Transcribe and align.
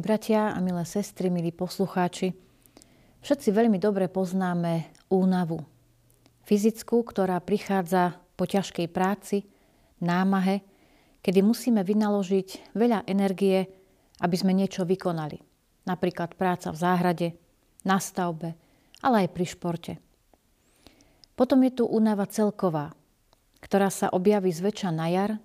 Milí 0.00 0.16
bratia 0.16 0.56
a 0.56 0.64
milé 0.64 0.80
sestry, 0.88 1.28
milí 1.28 1.52
poslucháči, 1.52 2.32
všetci 3.20 3.52
veľmi 3.52 3.76
dobre 3.76 4.08
poznáme 4.08 4.88
únavu. 5.12 5.60
Fyzickú, 6.48 7.04
ktorá 7.04 7.36
prichádza 7.44 8.16
po 8.32 8.48
ťažkej 8.48 8.88
práci, 8.88 9.44
námahe, 10.00 10.64
kedy 11.20 11.44
musíme 11.44 11.84
vynaložiť 11.84 12.72
veľa 12.72 13.12
energie, 13.12 13.68
aby 14.24 14.36
sme 14.40 14.56
niečo 14.56 14.88
vykonali. 14.88 15.36
Napríklad 15.84 16.32
práca 16.32 16.72
v 16.72 16.80
záhrade, 16.80 17.28
na 17.84 18.00
stavbe, 18.00 18.56
ale 19.04 19.28
aj 19.28 19.36
pri 19.36 19.44
športe. 19.52 19.92
Potom 21.36 21.60
je 21.60 21.76
tu 21.76 21.84
únava 21.84 22.24
celková, 22.24 22.96
ktorá 23.60 23.92
sa 23.92 24.08
objaví 24.16 24.48
zväčša 24.48 24.96
na 24.96 25.12
jar, 25.12 25.36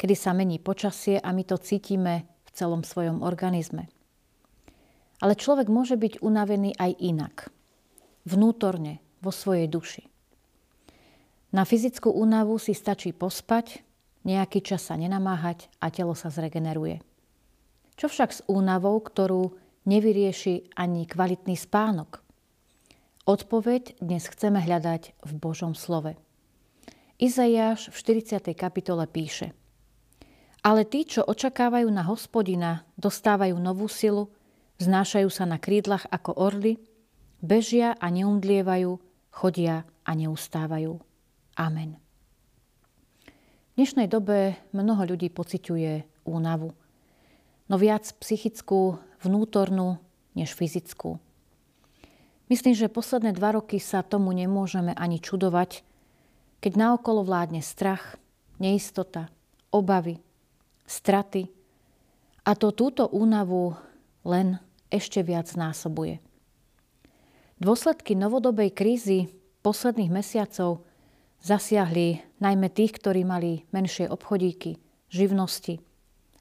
kedy 0.00 0.16
sa 0.16 0.32
mení 0.32 0.56
počasie 0.56 1.20
a 1.20 1.36
my 1.36 1.44
to 1.44 1.60
cítime 1.60 2.29
v 2.50 2.56
celom 2.58 2.82
svojom 2.82 3.22
organizme. 3.22 3.86
Ale 5.22 5.38
človek 5.38 5.70
môže 5.70 5.94
byť 5.94 6.18
unavený 6.18 6.74
aj 6.74 6.92
inak. 6.98 7.36
Vnútorne, 8.26 8.98
vo 9.22 9.30
svojej 9.30 9.70
duši. 9.70 10.02
Na 11.54 11.62
fyzickú 11.62 12.10
únavu 12.10 12.58
si 12.58 12.74
stačí 12.74 13.14
pospať, 13.14 13.84
nejaký 14.26 14.60
čas 14.64 14.90
sa 14.90 14.98
nenamáhať 14.98 15.70
a 15.78 15.92
telo 15.92 16.16
sa 16.18 16.32
zregeneruje. 16.32 17.00
Čo 17.96 18.08
však 18.08 18.30
s 18.32 18.40
únavou, 18.48 18.96
ktorú 19.00 19.54
nevyrieši 19.84 20.72
ani 20.76 21.04
kvalitný 21.04 21.56
spánok? 21.56 22.24
Odpoveď 23.28 24.00
dnes 24.00 24.24
chceme 24.24 24.58
hľadať 24.58 25.20
v 25.20 25.32
Božom 25.36 25.76
slove. 25.76 26.16
Izaiáš 27.20 27.92
v 27.92 27.96
40. 28.24 28.56
kapitole 28.56 29.04
píše– 29.04 29.52
ale 30.60 30.84
tí, 30.84 31.08
čo 31.08 31.24
očakávajú 31.24 31.88
na 31.88 32.04
hospodina, 32.04 32.84
dostávajú 33.00 33.56
novú 33.56 33.88
silu, 33.88 34.28
vznášajú 34.80 35.28
sa 35.32 35.48
na 35.48 35.56
krídlach 35.56 36.04
ako 36.12 36.36
orly, 36.36 36.76
bežia 37.40 37.96
a 37.96 38.12
neumdlievajú, 38.12 39.00
chodia 39.32 39.88
a 40.04 40.10
neustávajú. 40.12 41.00
Amen. 41.56 41.96
V 43.72 43.72
dnešnej 43.80 44.08
dobe 44.12 44.60
mnoho 44.76 45.16
ľudí 45.16 45.32
pociťuje 45.32 46.24
únavu. 46.28 46.76
No 47.70 47.76
viac 47.80 48.12
psychickú, 48.20 49.00
vnútornú, 49.24 49.96
než 50.36 50.52
fyzickú. 50.52 51.16
Myslím, 52.50 52.74
že 52.74 52.90
posledné 52.90 53.32
dva 53.32 53.54
roky 53.56 53.78
sa 53.78 54.02
tomu 54.02 54.34
nemôžeme 54.34 54.90
ani 54.98 55.22
čudovať, 55.22 55.86
keď 56.60 56.72
naokolo 56.76 57.22
vládne 57.22 57.62
strach, 57.62 58.18
neistota, 58.58 59.30
obavy, 59.70 60.18
straty 60.90 61.46
a 62.42 62.58
to 62.58 62.74
túto 62.74 63.06
únavu 63.06 63.78
len 64.26 64.58
ešte 64.90 65.22
viac 65.22 65.46
znásobuje. 65.46 66.18
Dôsledky 67.62 68.18
novodobej 68.18 68.74
krízy 68.74 69.30
posledných 69.62 70.10
mesiacov 70.10 70.82
zasiahli 71.38 72.18
najmä 72.42 72.68
tých, 72.74 72.98
ktorí 72.98 73.22
mali 73.22 73.62
menšie 73.70 74.10
obchodíky, 74.10 74.82
živnosti, 75.12 75.78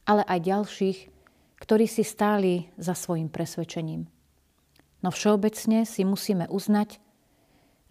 ale 0.10 0.26
aj 0.26 0.40
ďalších, 0.42 1.00
ktorí 1.60 1.86
si 1.86 2.02
stáli 2.08 2.72
za 2.80 2.96
svojim 2.96 3.30
presvedčením. 3.30 4.08
No 5.00 5.10
všeobecne 5.12 5.86
si 5.86 6.02
musíme 6.04 6.48
uznať, 6.48 7.00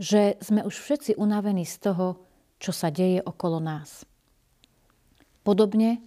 že 0.00 0.36
sme 0.40 0.64
už 0.64 0.74
všetci 0.74 1.20
unavení 1.20 1.68
z 1.68 1.76
toho, 1.80 2.24
čo 2.58 2.72
sa 2.72 2.88
deje 2.88 3.22
okolo 3.22 3.60
nás. 3.60 4.08
Podobne 5.44 6.00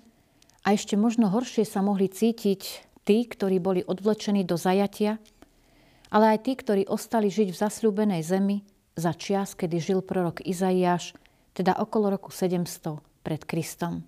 a 0.62 0.78
ešte 0.78 0.94
možno 0.94 1.30
horšie 1.34 1.66
sa 1.66 1.82
mohli 1.82 2.06
cítiť 2.06 2.62
tí, 3.02 3.18
ktorí 3.26 3.58
boli 3.58 3.82
odvlečení 3.82 4.46
do 4.46 4.58
zajatia, 4.58 5.18
ale 6.14 6.38
aj 6.38 6.40
tí, 6.46 6.54
ktorí 6.54 6.84
ostali 6.86 7.32
žiť 7.32 7.50
v 7.50 7.62
zasľúbenej 7.62 8.22
zemi 8.22 8.62
za 8.94 9.16
čias, 9.16 9.58
kedy 9.58 9.80
žil 9.80 10.00
prorok 10.06 10.44
Izaiáš, 10.44 11.16
teda 11.58 11.76
okolo 11.80 12.14
roku 12.14 12.30
700 12.30 13.00
pred 13.26 13.42
Kristom. 13.48 14.06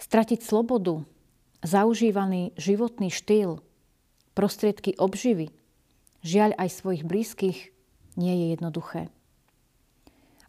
Stratiť 0.00 0.40
slobodu, 0.42 1.04
zaužívaný 1.62 2.52
životný 2.58 3.08
štýl, 3.12 3.62
prostriedky 4.34 4.98
obživy, 4.98 5.54
žiaľ 6.26 6.58
aj 6.58 6.68
svojich 6.74 7.04
blízkych, 7.06 7.58
nie 8.18 8.34
je 8.34 8.46
jednoduché. 8.58 9.02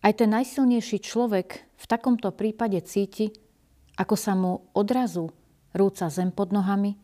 Aj 0.01 0.13
ten 0.13 0.29
najsilnejší 0.33 1.01
človek 1.01 1.65
v 1.65 1.85
takomto 1.85 2.29
prípade 2.33 2.77
cíti, 2.85 3.33
ako 3.95 4.15
sa 4.19 4.35
mu 4.35 4.67
odrazu 4.75 5.31
rúca 5.75 6.07
zem 6.11 6.31
pod 6.31 6.51
nohami, 6.51 6.95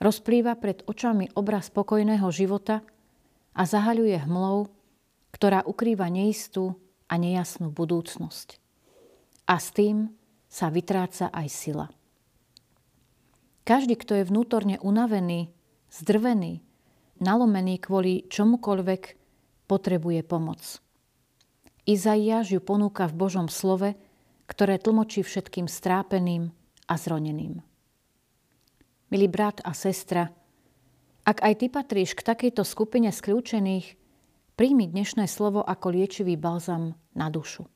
rozplýva 0.00 0.56
pred 0.56 0.84
očami 0.88 1.32
obraz 1.36 1.68
spokojného 1.72 2.28
života 2.32 2.84
a 3.52 3.62
zahaľuje 3.64 4.24
hmlou, 4.28 4.68
ktorá 5.32 5.64
ukrýva 5.64 6.08
neistú 6.08 6.76
a 7.08 7.20
nejasnú 7.20 7.68
budúcnosť. 7.72 8.60
A 9.48 9.56
s 9.60 9.72
tým 9.72 10.12
sa 10.48 10.72
vytráca 10.72 11.28
aj 11.32 11.48
sila. 11.48 11.86
Každý, 13.68 14.00
kto 14.00 14.16
je 14.16 14.24
vnútorne 14.24 14.80
unavený, 14.80 15.52
zdrvený, 15.92 16.64
nalomený 17.20 17.76
kvôli 17.84 18.24
čomukoľvek, 18.32 19.02
potrebuje 19.68 20.20
pomoc. 20.24 20.80
Izaiáš 21.84 22.56
ju 22.56 22.60
ponúka 22.64 23.04
v 23.08 23.16
Božom 23.16 23.48
slove– 23.48 23.96
ktoré 24.48 24.80
tlmočí 24.80 25.20
všetkým 25.20 25.68
strápeným 25.68 26.50
a 26.88 26.94
zroneným. 26.96 27.60
Milý 29.12 29.28
brat 29.28 29.60
a 29.62 29.76
sestra, 29.76 30.32
ak 31.28 31.44
aj 31.44 31.54
ty 31.60 31.66
patríš 31.68 32.16
k 32.16 32.24
takejto 32.24 32.64
skupine 32.64 33.12
skľúčených, 33.12 34.00
príjmi 34.56 34.88
dnešné 34.88 35.28
slovo 35.28 35.60
ako 35.60 35.92
liečivý 35.92 36.40
balzam 36.40 36.96
na 37.12 37.28
dušu. 37.28 37.68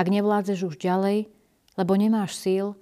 Ak 0.00 0.08
nevládzeš 0.08 0.72
už 0.72 0.74
ďalej, 0.80 1.28
lebo 1.76 1.92
nemáš 2.00 2.40
síl, 2.40 2.72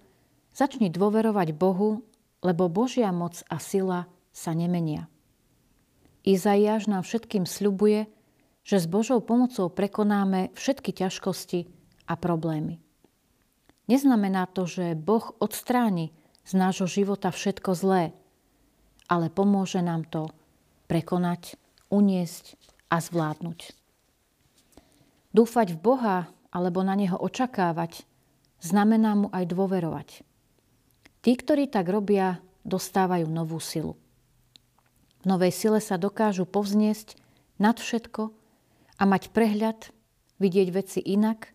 začni 0.55 0.95
dôverovať 0.95 1.51
Bohu, 1.59 2.07
lebo 2.47 2.71
Božia 2.71 3.11
moc 3.11 3.43
a 3.51 3.59
sila 3.59 4.07
sa 4.31 4.55
nemenia. 4.55 5.11
Izaiáš 6.23 6.87
nám 6.87 7.03
všetkým 7.03 7.43
sľubuje, 7.43 8.07
že 8.63 8.77
s 8.79 8.87
Božou 8.87 9.19
pomocou 9.19 9.69
prekonáme 9.69 10.55
všetky 10.55 10.95
ťažkosti 10.95 11.67
a 12.07 12.15
problémy. 12.15 12.84
Neznamená 13.85 14.49
to, 14.49 14.65
že 14.65 14.97
Boh 14.97 15.37
odstráni 15.41 16.13
z 16.45 16.53
nášho 16.57 16.89
života 16.89 17.29
všetko 17.29 17.77
zlé, 17.77 18.17
ale 19.09 19.29
pomôže 19.29 19.85
nám 19.85 20.09
to 20.09 20.33
prekonať, 20.89 21.61
uniesť 21.93 22.57
a 22.89 23.01
zvládnuť. 23.01 23.77
Dúfať 25.37 25.77
v 25.77 25.79
Boha 25.81 26.17
alebo 26.55 26.81
na 26.81 26.95
Neho 26.97 27.19
očakávať 27.19 28.07
znamená 28.63 29.19
mu 29.19 29.29
aj 29.35 29.45
dôverovať. 29.51 30.09
Tí, 31.21 31.33
ktorí 31.35 31.69
tak 31.69 31.89
robia, 31.89 32.41
dostávajú 32.65 33.29
novú 33.29 33.61
silu. 33.61 33.97
V 35.21 35.25
novej 35.29 35.53
sile 35.53 35.81
sa 35.81 35.97
dokážu 35.97 36.45
povzniesť 36.45 37.17
nad 37.57 37.81
všetko 37.81 38.33
a 39.01 39.03
mať 39.09 39.33
prehľad, 39.33 39.89
vidieť 40.37 40.69
veci 40.73 41.01
inak 41.01 41.54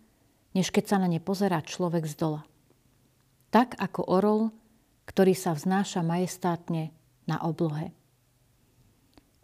než 0.59 0.75
keď 0.75 0.91
sa 0.91 0.97
na 0.99 1.07
ne 1.07 1.23
pozerá 1.23 1.63
človek 1.63 2.03
z 2.03 2.19
dola. 2.19 2.41
Tak 3.47 3.79
ako 3.79 4.03
orol, 4.11 4.41
ktorý 5.07 5.31
sa 5.31 5.55
vznáša 5.55 6.03
majestátne 6.03 6.91
na 7.23 7.39
oblohe. 7.39 7.95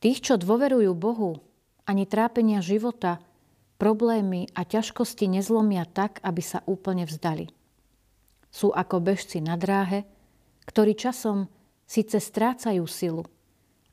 Tých, 0.03 0.19
čo 0.19 0.35
dôverujú 0.35 0.91
Bohu, 0.91 1.39
ani 1.87 2.03
trápenia 2.03 2.59
života, 2.59 3.23
problémy 3.79 4.51
a 4.51 4.67
ťažkosti 4.67 5.31
nezlomia 5.31 5.87
tak, 5.87 6.19
aby 6.19 6.43
sa 6.43 6.59
úplne 6.67 7.07
vzdali. 7.07 7.47
Sú 8.51 8.75
ako 8.75 8.99
bežci 8.99 9.39
na 9.39 9.55
dráhe, 9.55 10.03
ktorí 10.67 10.99
časom 10.99 11.47
síce 11.87 12.19
strácajú 12.19 12.83
silu, 12.91 13.23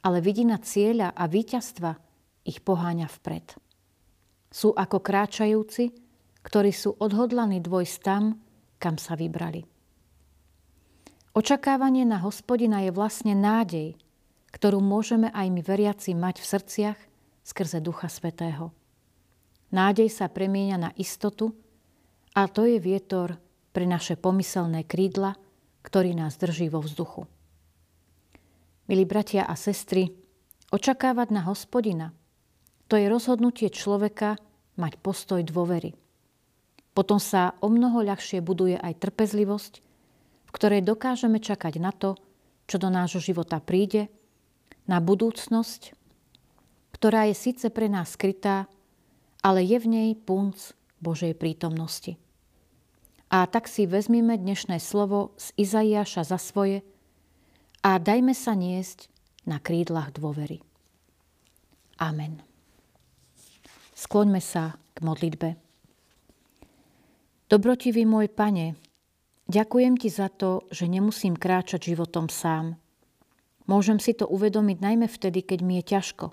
ale 0.02 0.18
vidina 0.18 0.58
cieľa 0.58 1.14
a 1.14 1.30
víťazstva 1.30 1.94
ich 2.42 2.58
poháňa 2.66 3.06
vpred. 3.06 3.54
Sú 4.50 4.75
ako 4.75 4.98
kráčajúci, 4.98 6.01
ktorí 6.42 6.74
sú 6.74 6.98
odhodlaní 6.98 7.62
dvojsť 7.62 7.96
tam, 8.02 8.38
kam 8.82 8.98
sa 8.98 9.14
vybrali. 9.14 9.62
Očakávanie 11.32 12.04
na 12.04 12.20
hospodina 12.20 12.84
je 12.84 12.92
vlastne 12.92 13.32
nádej, 13.32 13.96
ktorú 14.52 14.84
môžeme 14.84 15.32
aj 15.32 15.48
my 15.48 15.62
veriaci 15.64 16.12
mať 16.12 16.44
v 16.44 16.46
srdciach 16.46 16.98
skrze 17.40 17.80
Ducha 17.80 18.12
Svetého. 18.12 18.68
Nádej 19.72 20.12
sa 20.12 20.28
premieňa 20.28 20.76
na 20.76 20.90
istotu 21.00 21.56
a 22.36 22.44
to 22.52 22.68
je 22.68 22.76
vietor 22.76 23.40
pre 23.72 23.88
naše 23.88 24.20
pomyselné 24.20 24.84
krídla, 24.84 25.40
ktorý 25.80 26.12
nás 26.12 26.36
drží 26.36 26.68
vo 26.68 26.84
vzduchu. 26.84 27.24
Milí 28.92 29.08
bratia 29.08 29.48
a 29.48 29.56
sestry, 29.56 30.12
očakávať 30.68 31.32
na 31.32 31.48
hospodina, 31.48 32.12
to 32.92 33.00
je 33.00 33.08
rozhodnutie 33.08 33.72
človeka 33.72 34.36
mať 34.76 35.00
postoj 35.00 35.40
dôvery. 35.40 35.96
Potom 36.92 37.16
sa 37.16 37.56
o 37.64 37.72
mnoho 37.72 38.04
ľahšie 38.04 38.44
buduje 38.44 38.76
aj 38.76 39.00
trpezlivosť, 39.00 39.72
v 40.48 40.50
ktorej 40.52 40.84
dokážeme 40.84 41.40
čakať 41.40 41.80
na 41.80 41.92
to, 41.92 42.20
čo 42.68 42.76
do 42.76 42.92
nášho 42.92 43.20
života 43.20 43.58
príde, 43.64 44.12
na 44.84 45.00
budúcnosť, 45.00 45.96
ktorá 46.92 47.32
je 47.32 47.34
síce 47.34 47.66
pre 47.72 47.88
nás 47.88 48.12
skrytá, 48.12 48.68
ale 49.40 49.64
je 49.64 49.78
v 49.80 49.86
nej 49.88 50.10
punc 50.14 50.76
Božej 51.00 51.34
prítomnosti. 51.34 52.20
A 53.32 53.48
tak 53.48 53.64
si 53.64 53.88
vezmime 53.88 54.36
dnešné 54.36 54.76
slovo 54.76 55.32
z 55.40 55.56
Izaiáša 55.56 56.28
za 56.28 56.36
svoje 56.36 56.84
a 57.80 57.96
dajme 57.96 58.36
sa 58.36 58.52
niesť 58.52 59.08
na 59.48 59.56
krídlach 59.56 60.12
dôvery. 60.12 60.60
Amen. 61.96 62.44
Skloňme 63.96 64.38
sa 64.38 64.76
k 64.92 64.98
modlitbe. 65.00 65.71
Dobrotivý 67.52 68.08
môj 68.08 68.32
pane, 68.32 68.81
ďakujem 69.44 70.00
ti 70.00 70.08
za 70.08 70.32
to, 70.32 70.64
že 70.72 70.88
nemusím 70.88 71.37
kráčať 71.37 71.93
životom 71.93 72.32
sám. 72.32 72.81
Môžem 73.69 74.00
si 74.00 74.16
to 74.16 74.25
uvedomiť 74.25 74.81
najmä 74.81 75.04
vtedy, 75.04 75.44
keď 75.44 75.60
mi 75.60 75.76
je 75.76 75.93
ťažko, 75.93 76.32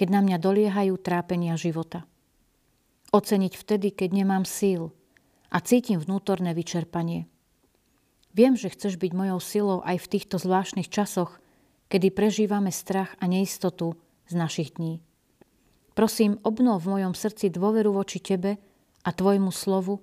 keď 0.00 0.08
na 0.08 0.24
mňa 0.24 0.40
doliehajú 0.40 0.96
trápenia 0.96 1.60
života. 1.60 2.08
Oceniť 3.12 3.52
vtedy, 3.52 3.92
keď 3.92 4.24
nemám 4.24 4.48
síl, 4.48 4.96
a 5.52 5.60
cítim 5.60 6.00
vnútorné 6.00 6.56
vyčerpanie. 6.56 7.28
Viem, 8.32 8.56
že 8.56 8.72
chceš 8.72 8.96
byť 8.96 9.12
mojou 9.12 9.44
silou 9.44 9.78
aj 9.84 10.08
v 10.08 10.10
týchto 10.16 10.40
zvláštnych 10.40 10.88
časoch, 10.88 11.36
kedy 11.92 12.08
prežívame 12.16 12.72
strach 12.72 13.12
a 13.20 13.28
neistotu 13.28 13.92
z 14.24 14.32
našich 14.32 14.80
dní. 14.80 15.04
Prosím, 15.92 16.40
obnov 16.48 16.88
v 16.88 16.96
mojom 16.96 17.12
srdci 17.12 17.52
dôveru 17.52 17.92
voči 17.92 18.24
Tebe 18.24 18.56
a 19.04 19.10
Tvojmu 19.12 19.52
slovu, 19.52 20.00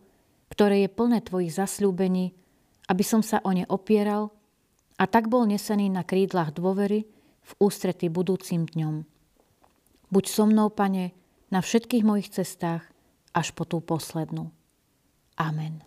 ktoré 0.53 0.85
je 0.85 0.89
plné 0.93 1.25
Tvojich 1.25 1.57
zasľúbení, 1.57 2.29
aby 2.85 3.01
som 3.01 3.25
sa 3.25 3.41
o 3.41 3.49
ne 3.49 3.65
opieral 3.65 4.29
a 5.01 5.09
tak 5.09 5.25
bol 5.25 5.49
nesený 5.49 5.89
na 5.89 6.05
krídlach 6.05 6.53
dôvery 6.53 7.09
v 7.41 7.51
ústrety 7.57 8.13
budúcim 8.13 8.69
dňom. 8.69 9.01
Buď 10.13 10.25
so 10.29 10.45
mnou, 10.45 10.69
Pane, 10.69 11.17
na 11.49 11.59
všetkých 11.65 12.05
mojich 12.05 12.29
cestách 12.29 12.85
až 13.33 13.47
po 13.57 13.65
tú 13.65 13.81
poslednú. 13.81 14.53
Amen. 15.41 15.81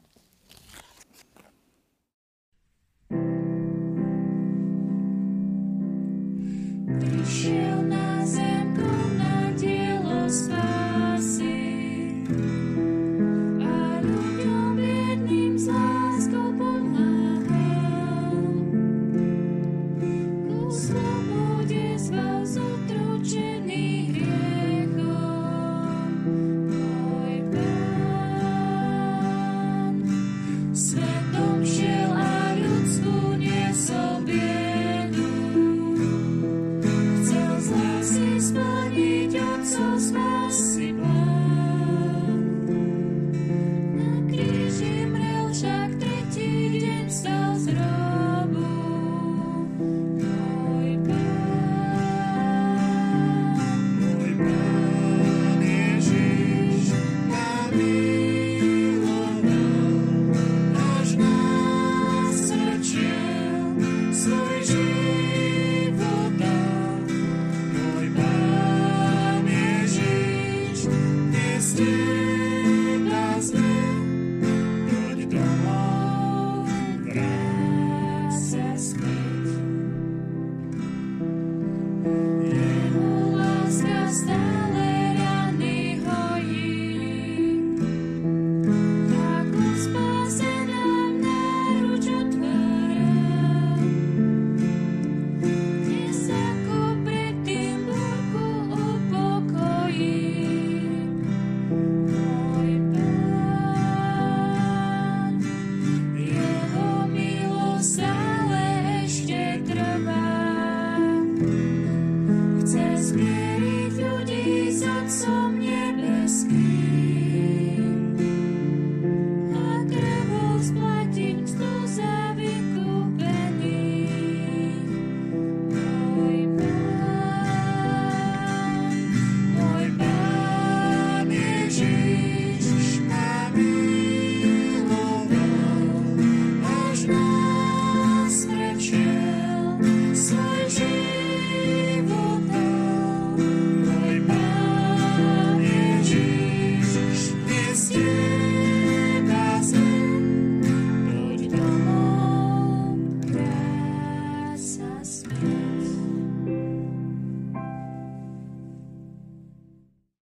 Prišiel 6.98 7.65